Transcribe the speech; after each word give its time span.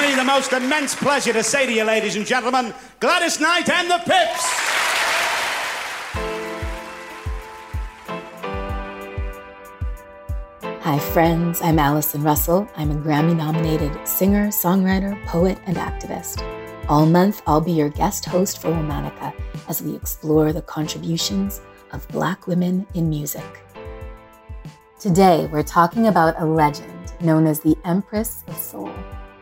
me 0.00 0.14
the 0.14 0.24
most 0.24 0.52
immense 0.52 0.94
pleasure 0.94 1.32
to 1.32 1.42
say 1.42 1.66
to 1.66 1.72
you, 1.72 1.84
ladies 1.84 2.16
and 2.16 2.24
gentlemen, 2.24 2.72
Gladys 3.00 3.38
Knight 3.38 3.68
and 3.68 3.90
the 3.90 3.98
Pips. 3.98 4.44
Hi, 10.82 10.98
friends. 11.12 11.60
I'm 11.60 11.78
Allison 11.78 12.22
Russell. 12.22 12.66
I'm 12.76 12.90
a 12.90 12.94
Grammy 12.94 13.36
nominated 13.36 14.08
singer, 14.08 14.48
songwriter, 14.48 15.22
poet, 15.26 15.58
and 15.66 15.76
activist. 15.76 16.42
All 16.88 17.04
month, 17.04 17.42
I'll 17.46 17.60
be 17.60 17.72
your 17.72 17.90
guest 17.90 18.24
host 18.24 18.62
for 18.62 18.68
Womanica 18.68 19.34
as 19.68 19.82
we 19.82 19.94
explore 19.94 20.52
the 20.52 20.62
contributions 20.62 21.60
of 21.92 22.08
Black 22.08 22.46
women 22.46 22.86
in 22.94 23.10
music. 23.10 23.60
Today, 24.98 25.48
we're 25.52 25.62
talking 25.62 26.06
about 26.06 26.40
a 26.40 26.46
legend 26.46 27.12
known 27.20 27.46
as 27.46 27.60
the 27.60 27.76
Empress 27.84 28.44
of 28.48 28.56
Soul. 28.56 28.92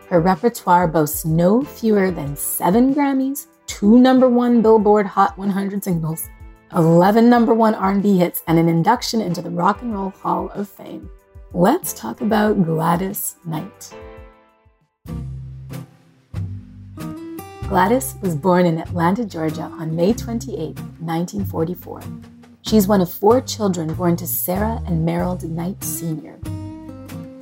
Her 0.08 0.20
repertoire 0.20 0.88
boasts 0.88 1.26
no 1.26 1.60
fewer 1.60 2.10
than 2.10 2.34
seven 2.34 2.94
Grammys, 2.94 3.46
two 3.66 3.98
number 3.98 4.26
one 4.26 4.62
Billboard 4.62 5.04
Hot 5.04 5.36
100 5.36 5.84
singles, 5.84 6.30
11 6.74 7.28
number 7.28 7.52
one 7.52 7.74
R&B 7.74 8.16
hits, 8.16 8.42
and 8.46 8.58
an 8.58 8.70
induction 8.70 9.20
into 9.20 9.42
the 9.42 9.50
Rock 9.50 9.82
and 9.82 9.92
Roll 9.92 10.08
Hall 10.08 10.50
of 10.54 10.66
Fame. 10.66 11.10
Let's 11.52 11.92
talk 11.92 12.22
about 12.22 12.64
Gladys 12.64 13.36
Knight. 13.44 13.94
Gladys 17.68 18.14
was 18.22 18.34
born 18.34 18.64
in 18.64 18.78
Atlanta, 18.78 19.27
Georgia 19.27 19.64
on 19.64 19.94
May 19.94 20.14
28, 20.14 20.78
1944. 21.00 22.00
She's 22.62 22.88
one 22.88 23.02
of 23.02 23.12
four 23.12 23.42
children 23.42 23.92
born 23.92 24.16
to 24.16 24.27
Sarah 24.27 24.83
and 24.86 25.05
Merrill 25.05 25.38
Knight 25.42 25.84
Sr. 25.84 26.38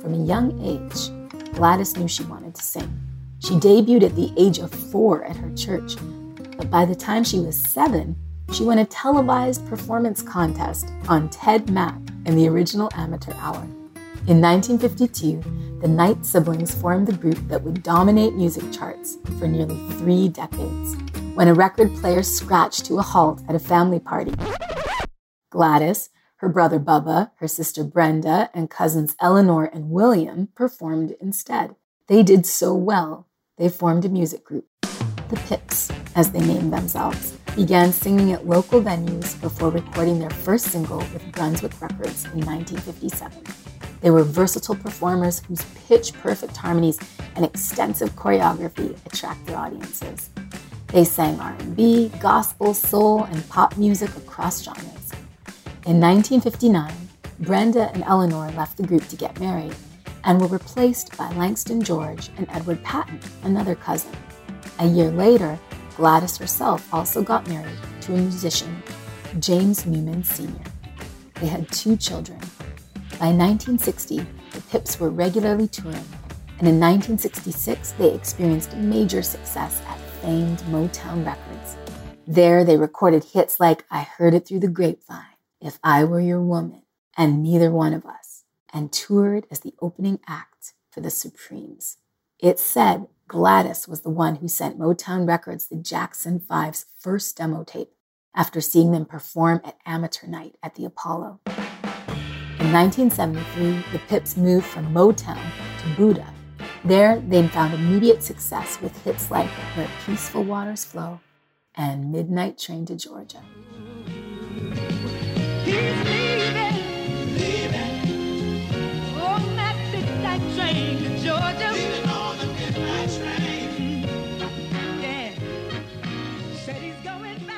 From 0.01 0.13
a 0.13 0.25
young 0.25 0.59
age, 0.61 1.16
Gladys 1.57 1.97
knew 1.97 2.07
she 2.07 2.23
wanted 2.25 2.53
to 2.53 2.61
sing. 2.61 3.01
She 3.39 3.55
debuted 3.55 4.03
at 4.03 4.15
the 4.15 4.31
age 4.37 4.59
of 4.59 4.69
four 4.69 5.23
at 5.23 5.35
her 5.37 5.51
church, 5.55 5.95
but 6.55 6.69
by 6.69 6.85
the 6.85 6.93
time 6.93 7.23
she 7.23 7.39
was 7.39 7.59
seven, 7.59 8.15
she 8.53 8.63
won 8.63 8.77
a 8.77 8.85
televised 8.85 9.67
performance 9.67 10.21
contest 10.21 10.91
on 11.09 11.29
Ted 11.29 11.71
Mack 11.71 11.97
in 12.27 12.35
the 12.35 12.47
original 12.47 12.91
amateur 12.93 13.33
hour. 13.37 13.63
In 14.27 14.39
1952, 14.39 15.79
the 15.81 15.87
Knight 15.87 16.23
siblings 16.23 16.75
formed 16.75 17.07
the 17.07 17.13
group 17.13 17.39
that 17.47 17.63
would 17.63 17.81
dominate 17.81 18.35
music 18.35 18.71
charts 18.71 19.17
for 19.39 19.47
nearly 19.47 19.77
three 19.93 20.29
decades. 20.29 20.95
When 21.33 21.47
a 21.47 21.55
record 21.55 21.91
player 21.95 22.21
scratched 22.21 22.85
to 22.85 22.99
a 22.99 23.01
halt 23.01 23.41
at 23.49 23.55
a 23.55 23.59
family 23.59 23.99
party, 23.99 24.35
Gladys, 25.49 26.11
her 26.37 26.49
brother 26.49 26.79
Bubba, 26.79 27.31
her 27.37 27.47
sister 27.47 27.83
Brenda, 27.83 28.49
and 28.53 28.69
cousins 28.69 29.15
Eleanor 29.19 29.65
and 29.65 29.89
William 29.89 30.49
performed 30.55 31.15
instead. 31.19 31.75
They 32.07 32.23
did 32.23 32.45
so 32.45 32.73
well, 32.73 33.27
they 33.57 33.69
formed 33.69 34.05
a 34.05 34.09
music 34.09 34.43
group. 34.43 34.67
The 34.81 35.41
Pips, 35.47 35.91
as 36.15 36.31
they 36.31 36.39
named 36.39 36.71
themselves, 36.71 37.37
began 37.55 37.91
singing 37.91 38.31
at 38.33 38.47
local 38.47 38.81
venues 38.81 39.39
before 39.41 39.71
recording 39.71 40.19
their 40.19 40.29
first 40.29 40.67
single 40.67 40.99
with 40.99 41.31
Brunswick 41.31 41.81
Records 41.81 42.25
in 42.25 42.45
1957. 42.45 43.43
They 44.01 44.11
were 44.11 44.23
versatile 44.23 44.75
performers 44.75 45.41
whose 45.47 45.65
pitch 45.87 46.13
perfect 46.13 46.55
harmonies 46.55 46.99
and 47.35 47.43
extensive 47.43 48.11
choreography 48.11 48.95
attract 49.07 49.45
their 49.47 49.57
audiences. 49.57 50.29
They 50.87 51.03
sang 51.03 51.39
R&B, 51.39 52.11
gospel, 52.19 52.73
soul, 52.73 53.23
and 53.23 53.49
pop 53.49 53.75
music 53.75 54.15
across 54.15 54.63
genres. 54.63 54.96
In 55.87 56.01
1959, 56.01 56.93
Brenda 57.39 57.89
and 57.93 58.03
Eleanor 58.03 58.51
left 58.57 58.75
the 58.75 58.85
group 58.85 59.07
to 59.07 59.15
get 59.15 59.39
married 59.39 59.73
and 60.25 60.41
were 60.41 60.47
replaced 60.47 61.15
by 61.15 61.31
Langston 61.35 61.81
George 61.81 62.29
and 62.35 62.45
Edward 62.49 62.83
Patton, 62.83 63.21
another 63.43 63.73
cousin. 63.73 64.11
A 64.79 64.85
year 64.85 65.09
later, 65.09 65.57
Gladys 65.95 66.35
herself 66.35 66.93
also 66.93 67.23
got 67.23 67.47
married 67.47 67.77
to 68.01 68.13
a 68.13 68.17
musician, 68.17 68.83
James 69.39 69.85
Newman 69.85 70.25
Sr. 70.25 70.59
They 71.35 71.47
had 71.47 71.71
two 71.71 71.95
children, 71.95 72.41
by 73.11 73.31
1960, 73.31 74.27
the 74.51 74.61
Pips 74.69 74.99
were 74.99 75.09
regularly 75.09 75.69
touring, 75.69 76.03
and 76.59 76.67
in 76.67 76.81
1966, 76.81 77.93
they 77.93 78.13
experienced 78.13 78.75
major 78.75 79.21
success 79.21 79.81
at 79.87 79.97
famed 80.21 80.59
Motown 80.69 81.25
Records. 81.25 81.77
There, 82.27 82.65
they 82.65 82.75
recorded 82.75 83.23
hits 83.23 83.61
like 83.61 83.85
I 83.89 84.01
Heard 84.01 84.33
It 84.33 84.45
Through 84.45 84.59
the 84.59 84.67
Grapevine, 84.67 85.36
If 85.59 85.79
I 85.83 86.03
Were 86.03 86.19
Your 86.19 86.41
Woman, 86.41 86.83
and 87.17 87.41
Neither 87.41 87.71
One 87.71 87.93
of 87.93 88.05
Us, 88.05 88.43
and 88.71 88.91
toured 88.91 89.47
as 89.49 89.61
the 89.61 89.73
opening 89.81 90.19
act 90.27 90.73
for 90.91 91.01
the 91.01 91.09
Supremes. 91.09 91.97
It 92.39 92.59
said 92.59 93.07
Gladys 93.27 93.87
was 93.87 94.01
the 94.01 94.11
one 94.11 94.35
who 94.35 94.47
sent 94.47 94.77
Motown 94.77 95.27
Records 95.27 95.67
the 95.67 95.75
Jackson 95.75 96.39
Five's 96.39 96.85
first 96.99 97.37
demo 97.37 97.63
tape 97.63 97.89
after 98.35 98.61
seeing 98.61 98.91
them 98.91 99.05
perform 99.05 99.61
at 99.65 99.77
amateur 99.85 100.27
night 100.27 100.55
at 100.61 100.75
the 100.75 100.85
Apollo. 100.85 101.39
In 101.47 102.71
1973, 102.71 103.83
the 103.91 103.99
Pips 104.07 104.37
moved 104.37 104.65
from 104.67 104.93
Motown 104.93 105.41
to 105.79 105.87
Buddah. 105.95 106.33
There, 106.85 107.19
they 107.19 107.47
found 107.47 107.73
immediate 107.73 108.21
success 108.21 108.79
with 108.79 108.95
hits 109.03 109.31
like 109.31 109.49
Where 109.75 109.89
Peaceful 110.05 110.43
Waters 110.43 110.85
Flow 110.85 111.19
and 111.73 112.11
Midnight 112.11 112.59
Train 112.59 112.85
to 112.85 112.95
Georgia. 112.95 113.41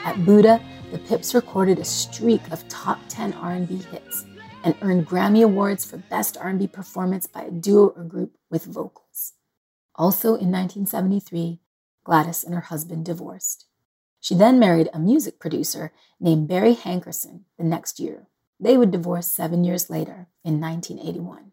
At 0.09 0.25
Buddah, 0.25 0.59
the 0.91 0.97
Pips 0.97 1.35
recorded 1.35 1.77
a 1.77 1.85
streak 1.85 2.41
of 2.51 2.67
top 2.67 2.97
10 3.09 3.33
R&B 3.33 3.75
hits 3.91 4.25
and 4.63 4.75
earned 4.81 5.05
Grammy 5.05 5.43
Awards 5.43 5.85
for 5.85 5.97
Best 5.97 6.35
R&B 6.35 6.65
Performance 6.65 7.27
by 7.27 7.43
a 7.43 7.51
Duo 7.51 7.89
or 7.89 8.03
Group 8.03 8.35
with 8.49 8.65
Vocals. 8.65 9.33
Also 9.93 10.29
in 10.29 10.51
1973, 10.51 11.59
Gladys 12.03 12.43
and 12.43 12.55
her 12.55 12.61
husband 12.61 13.05
divorced. 13.05 13.68
She 14.19 14.35
then 14.35 14.59
married 14.59 14.89
a 14.93 14.99
music 14.99 15.39
producer 15.39 15.91
named 16.19 16.47
Barry 16.47 16.75
Hankerson 16.75 17.41
the 17.57 17.63
next 17.63 17.99
year. 17.99 18.27
They 18.59 18.77
would 18.77 18.91
divorce 18.91 19.27
seven 19.27 19.63
years 19.63 19.89
later 19.89 20.27
in 20.43 20.59
1981. 20.59 21.51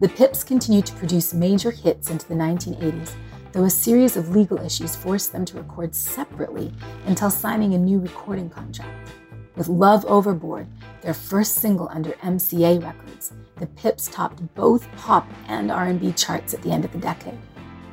The 0.00 0.08
Pips 0.08 0.44
continued 0.44 0.86
to 0.86 0.94
produce 0.94 1.34
major 1.34 1.70
hits 1.70 2.10
into 2.10 2.26
the 2.28 2.34
1980s, 2.34 3.12
though 3.52 3.64
a 3.64 3.70
series 3.70 4.16
of 4.16 4.34
legal 4.34 4.58
issues 4.58 4.96
forced 4.96 5.32
them 5.32 5.44
to 5.46 5.56
record 5.56 5.94
separately 5.94 6.72
until 7.06 7.30
signing 7.30 7.74
a 7.74 7.78
new 7.78 7.98
recording 7.98 8.48
contract. 8.48 9.10
With 9.56 9.68
Love 9.68 10.04
Overboard, 10.06 10.66
their 11.02 11.14
first 11.14 11.56
single 11.56 11.88
under 11.90 12.12
MCA 12.12 12.82
Records, 12.82 13.32
the 13.56 13.66
Pips 13.66 14.08
topped 14.08 14.54
both 14.54 14.90
pop 14.96 15.28
and 15.46 15.70
R&B 15.70 16.12
charts 16.12 16.54
at 16.54 16.62
the 16.62 16.70
end 16.70 16.84
of 16.84 16.92
the 16.92 16.98
decade. 16.98 17.38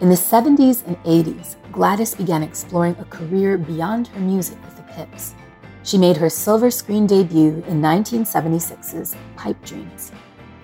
In 0.01 0.07
the 0.07 0.15
70s 0.15 0.87
and 0.87 0.95
80s, 1.03 1.57
Gladys 1.73 2.15
began 2.15 2.41
exploring 2.41 2.95
a 2.99 3.05
career 3.05 3.57
beyond 3.57 4.07
her 4.07 4.21
music 4.21 4.57
with 4.63 4.77
the 4.77 4.93
Pips. 4.93 5.35
She 5.83 5.97
made 5.97 6.15
her 6.15 6.29
silver 6.29 6.71
screen 6.71 7.05
debut 7.05 7.61
in 7.67 7.81
1976's 7.81 9.17
Pipe 9.35 9.61
Dreams. 9.65 10.13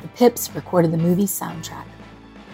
The 0.02 0.08
Pips 0.10 0.50
recorded 0.56 0.92
the 0.92 0.98
movie's 0.98 1.38
soundtrack. 1.38 1.84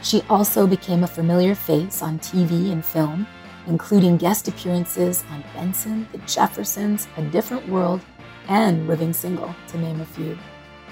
She 0.02 0.24
also 0.28 0.66
became 0.66 1.04
a 1.04 1.08
familiar 1.08 1.54
face 1.54 2.02
on 2.02 2.18
TV 2.18 2.72
and 2.72 2.84
film, 2.84 3.28
including 3.68 4.18
guest 4.18 4.48
appearances 4.48 5.24
on 5.30 5.44
Benson, 5.54 6.08
The 6.12 6.18
Jeffersons, 6.20 7.08
A 7.16 7.22
Different 7.22 7.70
World, 7.70 8.02
and 8.48 8.88
Living 8.88 9.14
Single, 9.14 9.54
to 9.68 9.78
name 9.78 10.02
a 10.02 10.06
few. 10.06 10.36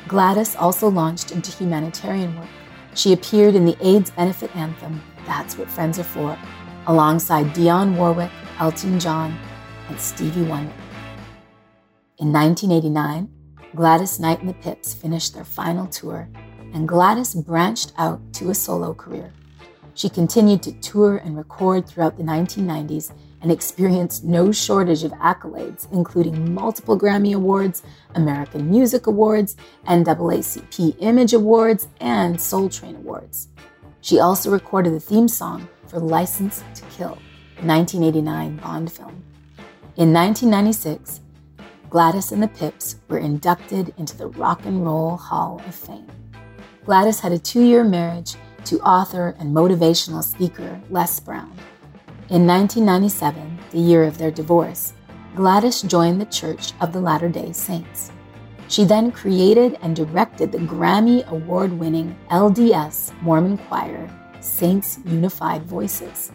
Gladys 0.08 0.56
also 0.56 0.88
launched 0.88 1.32
into 1.32 1.52
humanitarian 1.52 2.38
work. 2.38 2.48
She 2.96 3.14
appeared 3.14 3.56
in 3.56 3.66
the 3.66 3.78
AIDS 3.86 4.12
benefit 4.12 4.56
anthem, 4.56 5.02
That's 5.26 5.58
What 5.58 5.70
Friends 5.70 6.00
Are 6.00 6.04
For, 6.04 6.38
alongside 6.88 7.48
Dionne 7.54 7.96
Warwick, 7.96 8.32
Elton 8.60 9.00
John, 9.00 9.38
and 9.88 10.00
Stevie 10.00 10.44
Wonder. 10.44 10.74
In 12.18 12.34
1989, 12.34 13.30
Gladys 13.76 14.20
Knight 14.20 14.40
and 14.40 14.50
the 14.50 14.54
Pips 14.56 14.94
finished 14.94 15.34
their 15.34 15.46
final 15.46 15.88
tour, 15.88 16.28
and 16.74 16.88
Gladys 16.88 17.36
branched 17.36 17.94
out 17.98 18.20
to 18.34 18.50
a 18.50 18.56
solo 18.56 18.94
career. 18.94 19.32
She 19.94 20.10
continued 20.10 20.64
to 20.64 20.72
tour 20.74 21.18
and 21.18 21.38
record 21.38 21.88
throughout 21.88 22.18
the 22.18 22.24
1990s 22.24 23.12
and 23.42 23.52
experienced 23.52 24.24
no 24.24 24.52
shortage 24.52 25.04
of 25.04 25.12
accolades, 25.14 25.92
including 25.92 26.54
multiple 26.54 27.00
Grammy 27.00 27.34
Awards, 27.34 27.84
American 28.16 28.70
Music 28.70 29.08
Awards, 29.08 29.56
NAACP 29.88 30.96
Image 31.00 31.34
Awards, 31.34 31.88
and 32.00 32.40
Soul 32.40 32.70
Train 32.70 32.96
Awards. 32.96 33.48
She 34.02 34.20
also 34.20 34.50
recorded 34.52 34.94
the 34.94 35.00
theme 35.00 35.28
song 35.28 35.68
for 35.88 36.00
License 36.00 36.64
to 36.76 36.82
Kill, 36.86 37.18
the 37.58 37.68
1989 37.68 38.58
Bond 38.58 38.92
film. 38.92 39.24
In 39.96 40.14
1996, 40.14 41.22
Gladys 41.90 42.32
and 42.32 42.44
the 42.44 42.48
Pips 42.48 42.98
were 43.08 43.18
inducted 43.18 43.94
into 43.98 44.16
the 44.16 44.28
Rock 44.28 44.66
and 44.66 44.86
Roll 44.86 45.18
Hall 45.18 45.62
of 45.66 45.74
Fame. 45.74 46.08
Gladys 46.86 47.20
had 47.20 47.32
a 47.32 47.40
two 47.40 47.64
year 47.64 47.84
marriage 47.84 48.36
to 48.66 48.80
author 48.82 49.36
and 49.40 49.56
motivational 49.56 50.24
speaker 50.24 50.80
Les 50.90 51.20
Brown. 51.20 51.52
In 52.32 52.46
1997, 52.46 53.58
the 53.72 53.80
year 53.80 54.04
of 54.04 54.20
their 54.20 54.30
divorce, 54.30 54.94
Gladys 55.36 55.82
joined 55.82 56.22
the 56.22 56.28
Church 56.28 56.74
of 56.80 56.94
the 56.94 57.02
Latter 57.02 57.28
day 57.28 57.52
Saints. 57.52 58.12
She 58.68 58.84
then 58.84 59.12
created 59.12 59.80
and 59.82 59.96
directed 59.96 60.52
the 60.52 60.60
Grammy 60.60 61.26
Award 61.30 61.74
winning 61.74 62.16
LDS 62.30 63.20
Mormon 63.24 63.58
choir, 63.58 64.08
Saints 64.42 65.00
Unified 65.06 65.64
Voices. 65.64 66.32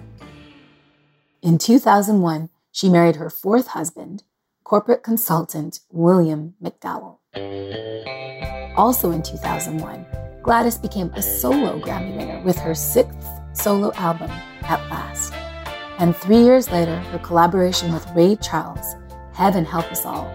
In 1.42 1.58
2001, 1.58 2.50
she 2.72 2.88
married 2.88 3.14
her 3.14 3.30
fourth 3.30 3.68
husband, 3.68 4.24
corporate 4.64 5.04
consultant 5.04 5.78
William 5.92 6.54
McDowell. 6.60 7.18
Also 8.76 9.12
in 9.12 9.22
2001, 9.22 10.04
Gladys 10.42 10.76
became 10.76 11.12
a 11.14 11.22
solo 11.22 11.78
Grammy 11.78 12.16
winner 12.16 12.42
with 12.42 12.58
her 12.58 12.74
sixth 12.74 13.28
solo 13.52 13.92
album, 13.92 14.32
At 14.62 14.80
Last. 14.90 15.43
And 15.98 16.16
three 16.16 16.42
years 16.42 16.70
later, 16.70 16.96
her 16.96 17.18
collaboration 17.20 17.92
with 17.92 18.10
Ray 18.14 18.36
Charles, 18.36 18.96
Heaven 19.32 19.64
Help 19.64 19.90
Us 19.92 20.04
All, 20.04 20.28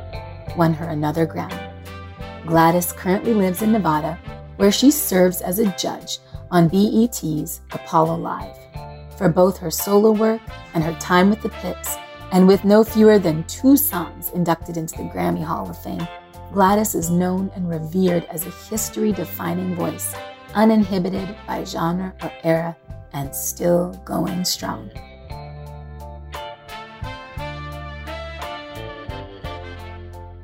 won 0.56 0.74
her 0.74 0.86
another 0.86 1.28
Grammy. 1.28 1.66
Gladys 2.46 2.94
currently 2.94 3.34
lives 3.34 3.62
in 3.62 3.72
Nevada, 3.72 4.18
where 4.56 4.72
she 4.72 4.90
serves 4.90 5.42
as 5.42 5.60
a 5.60 5.76
judge 5.78 6.20
on 6.50 6.70
BET's 6.70 7.62
Apollo 7.72 8.18
Live. 8.18 8.56
For 9.18 9.30
both 9.30 9.58
her 9.58 9.70
solo 9.70 10.12
work 10.12 10.42
and 10.74 10.84
her 10.84 10.98
time 11.00 11.30
with 11.30 11.42
the 11.42 11.50
Pips, 11.50 11.98
and 12.32 12.48
with 12.48 12.64
no 12.64 12.84
fewer 12.84 13.20
than 13.20 13.44
two 13.46 13.76
songs 13.76 14.30
inducted 14.30 14.78
into 14.78 14.96
the 14.96 15.10
Grammy 15.10 15.44
Hall 15.44 15.70
of 15.70 15.82
Fame, 15.82 16.08
Gladys 16.54 16.96
is 16.96 17.10
known 17.10 17.52
and 17.54 17.70
revered 17.70 18.26
as 18.26 18.46
a 18.46 18.52
history 18.70 19.12
defining 19.12 19.76
voice, 19.76 20.16
uninhibited 20.56 21.36
by 21.46 21.64
genre 21.64 22.14
or 22.24 22.32
era, 22.44 22.78
and 23.14 23.36
still 23.36 23.94
going 24.06 24.46
strong. 24.46 24.90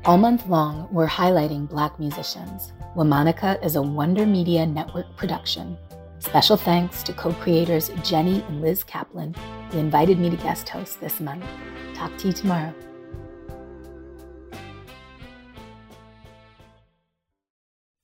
All 0.06 0.18
month 0.18 0.46
long, 0.46 0.86
we're 0.92 1.08
highlighting 1.08 1.68
Black 1.68 1.98
musicians. 1.98 2.72
Womanica 2.94 3.60
is 3.64 3.74
a 3.74 3.82
Wonder 3.82 4.24
Media 4.24 4.64
Network 4.64 5.16
production. 5.16 5.76
Special 6.20 6.56
thanks 6.56 7.02
to 7.02 7.12
co 7.12 7.32
creators 7.32 7.90
Jenny 8.04 8.40
and 8.42 8.62
Liz 8.62 8.84
Kaplan, 8.84 9.34
who 9.72 9.78
invited 9.80 10.20
me 10.20 10.30
to 10.30 10.36
guest 10.36 10.68
host 10.68 11.00
this 11.00 11.18
month. 11.18 11.44
Talk 11.94 12.16
to 12.18 12.28
you 12.28 12.32
tomorrow. 12.32 12.72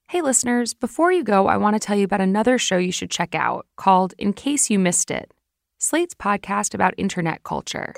Hey, 0.08 0.22
listeners, 0.22 0.74
before 0.74 1.12
you 1.12 1.22
go, 1.22 1.46
I 1.46 1.56
want 1.56 1.76
to 1.76 1.80
tell 1.80 1.96
you 1.96 2.04
about 2.04 2.20
another 2.20 2.58
show 2.58 2.78
you 2.78 2.90
should 2.90 3.12
check 3.12 3.32
out 3.32 3.68
called 3.76 4.12
In 4.18 4.32
Case 4.32 4.70
You 4.70 4.80
Missed 4.80 5.12
It 5.12 5.32
Slate's 5.78 6.14
podcast 6.14 6.74
about 6.74 6.94
internet 6.96 7.44
culture. 7.44 7.94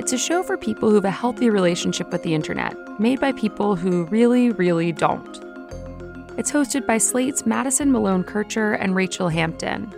It's 0.00 0.14
a 0.14 0.18
show 0.18 0.42
for 0.42 0.56
people 0.56 0.88
who 0.88 0.94
have 0.94 1.04
a 1.04 1.10
healthy 1.10 1.50
relationship 1.50 2.10
with 2.10 2.22
the 2.22 2.34
internet, 2.34 2.74
made 2.98 3.20
by 3.20 3.32
people 3.32 3.76
who 3.76 4.04
really, 4.06 4.48
really 4.50 4.92
don't. 4.92 5.44
It's 6.38 6.50
hosted 6.50 6.86
by 6.86 6.96
Slate's 6.96 7.44
Madison 7.44 7.92
Malone 7.92 8.24
Kircher 8.24 8.72
and 8.72 8.96
Rachel 8.96 9.28
Hampton. 9.28 9.92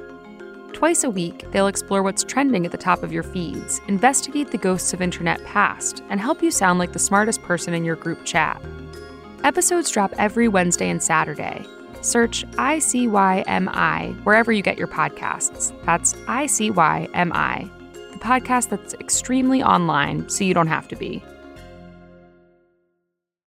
Twice 0.72 1.04
a 1.04 1.08
week, 1.10 1.48
they'll 1.52 1.68
explore 1.68 2.02
what's 2.02 2.24
trending 2.24 2.66
at 2.66 2.72
the 2.72 2.78
top 2.78 3.04
of 3.04 3.12
your 3.12 3.22
feeds, 3.22 3.80
investigate 3.86 4.50
the 4.50 4.58
ghosts 4.58 4.92
of 4.92 5.00
internet 5.00 5.40
past, 5.44 6.02
and 6.10 6.18
help 6.18 6.42
you 6.42 6.50
sound 6.50 6.80
like 6.80 6.92
the 6.92 6.98
smartest 6.98 7.40
person 7.42 7.72
in 7.72 7.84
your 7.84 7.94
group 7.94 8.24
chat. 8.24 8.60
Episodes 9.44 9.88
drop 9.88 10.12
every 10.18 10.48
Wednesday 10.48 10.90
and 10.90 11.00
Saturday. 11.00 11.64
Search 12.00 12.44
ICYMI 12.56 14.24
wherever 14.24 14.50
you 14.50 14.62
get 14.62 14.78
your 14.78 14.88
podcasts. 14.88 15.72
That's 15.84 16.14
ICYMI 16.14 17.81
podcast 18.22 18.68
that's 18.68 18.94
extremely 18.94 19.62
online, 19.62 20.28
so 20.28 20.44
you 20.44 20.54
don't 20.54 20.68
have 20.68 20.88
to 20.88 20.96
be. 20.96 21.22